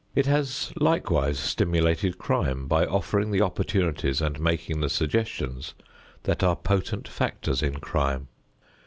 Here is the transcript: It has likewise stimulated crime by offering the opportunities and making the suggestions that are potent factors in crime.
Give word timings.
It 0.15 0.25
has 0.25 0.73
likewise 0.81 1.37
stimulated 1.37 2.17
crime 2.17 2.65
by 2.67 2.87
offering 2.87 3.29
the 3.29 3.41
opportunities 3.43 4.19
and 4.19 4.39
making 4.39 4.79
the 4.79 4.89
suggestions 4.89 5.75
that 6.23 6.41
are 6.43 6.55
potent 6.55 7.07
factors 7.07 7.61
in 7.61 7.75
crime. 7.79 8.27